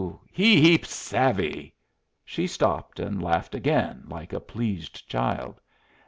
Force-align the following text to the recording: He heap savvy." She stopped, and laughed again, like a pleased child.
He 0.31 0.59
heap 0.61 0.83
savvy." 0.87 1.75
She 2.25 2.47
stopped, 2.47 2.99
and 2.99 3.21
laughed 3.21 3.53
again, 3.53 4.05
like 4.07 4.33
a 4.33 4.39
pleased 4.39 5.07
child. 5.07 5.61